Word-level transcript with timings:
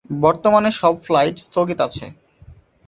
বর্তমানে 0.19 0.69
সব 0.71 0.93
ফ্লাইট 1.05 1.35
স্থগিত 1.39 1.79
আছে। 1.81 2.05